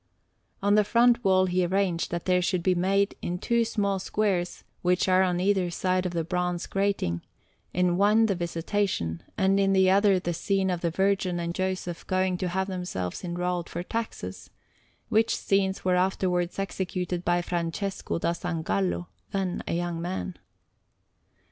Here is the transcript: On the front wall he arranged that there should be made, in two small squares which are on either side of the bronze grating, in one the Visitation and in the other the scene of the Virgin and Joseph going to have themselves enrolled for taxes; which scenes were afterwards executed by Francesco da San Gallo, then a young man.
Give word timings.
On 0.63 0.73
the 0.73 0.83
front 0.83 1.23
wall 1.23 1.45
he 1.45 1.63
arranged 1.63 2.09
that 2.09 2.25
there 2.25 2.41
should 2.41 2.63
be 2.63 2.73
made, 2.73 3.13
in 3.21 3.37
two 3.37 3.63
small 3.63 3.99
squares 3.99 4.63
which 4.81 5.07
are 5.07 5.21
on 5.21 5.39
either 5.39 5.69
side 5.69 6.07
of 6.07 6.13
the 6.13 6.23
bronze 6.23 6.65
grating, 6.65 7.21
in 7.71 7.97
one 7.97 8.25
the 8.25 8.33
Visitation 8.33 9.21
and 9.37 9.59
in 9.59 9.73
the 9.73 9.91
other 9.91 10.17
the 10.19 10.33
scene 10.33 10.71
of 10.71 10.81
the 10.81 10.89
Virgin 10.89 11.39
and 11.39 11.53
Joseph 11.53 12.07
going 12.07 12.35
to 12.39 12.47
have 12.47 12.65
themselves 12.65 13.23
enrolled 13.23 13.69
for 13.69 13.83
taxes; 13.83 14.49
which 15.09 15.35
scenes 15.35 15.85
were 15.85 15.95
afterwards 15.95 16.57
executed 16.57 17.23
by 17.23 17.43
Francesco 17.43 18.17
da 18.17 18.31
San 18.31 18.63
Gallo, 18.63 19.07
then 19.29 19.61
a 19.67 19.73
young 19.75 20.01
man. 20.01 20.35